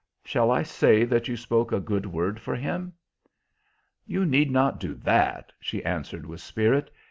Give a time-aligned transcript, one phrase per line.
[0.25, 2.93] Shall I say that you spoke a good word for him?"
[4.07, 6.89] "You need not do that," she answered with spirit.